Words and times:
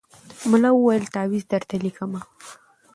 ملا 0.51 0.69
وویل 0.73 1.05
تعویذ 1.15 1.43
درته 1.53 1.75
لیکمه 1.83 2.21